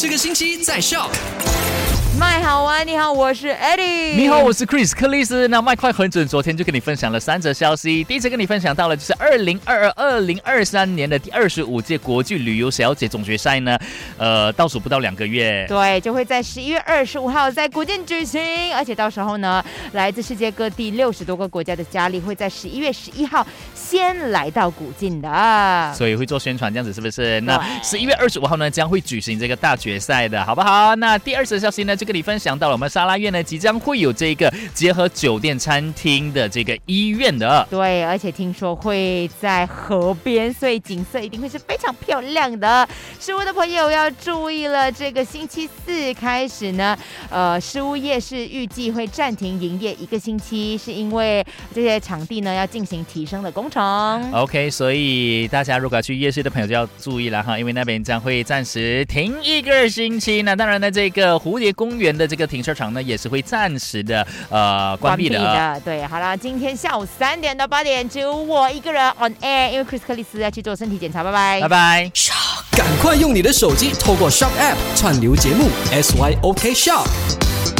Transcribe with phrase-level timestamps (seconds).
[0.00, 1.10] 这个星期在校
[2.18, 4.16] 麦好玩，你好，我是 Eddie。
[4.16, 5.46] 你好，我是 Chris 克里斯。
[5.46, 8.02] 那麦快很准，昨天就跟你分享了三则消息。
[8.02, 13.78] 第一则跟你分享到了，就是二零二二二零二三年的第二十五届国际旅游小姐总决赛呢，
[14.16, 23.46] 呃，倒数不到两个月，对，就会在十一月二十五号在古晋举行，而且到时候呢，来自世界各地六十多个国家的佳丽会在十一月十一号
[23.76, 27.40] 先来到古晋的，所以会做宣传，这样子是不是？
[27.42, 30.96] 那十一月二十五号呢，将会举行这个大决赛的，好不好？
[30.96, 37.66] 那第二则消息呢，就跟你分享到了，我们沙拉院呢即将会有这个结合酒店、餐厅的这个医院的。
[37.68, 42.88] 对，而且听说会在河边，所以景色一定会是非常漂亮的。
[43.20, 46.96] 食物的朋友要注意了，这个星期四开始呢，
[47.28, 54.32] 呃，食物夜市预计会暂停营业一个星期，是因为这些场地呢要进行提升的工程。
[54.32, 60.40] OK，所以大家如果要去夜市的朋友就要注意了哈，因为那边将会暂时停一个星期。
[60.40, 65.80] 那当然呢，这个蝴蝶公园的这个停车场呢，也是会暂时的呃关闭的。
[65.84, 72.10] 对，好了，今天下午三点到八点，只有我一个人 on air，因为 Chris 克里斯要去做身体检查，拜拜，拜拜。
[72.72, 77.77] 赶快用你的手机透过 Shock App 串流节目 SYOK Shock。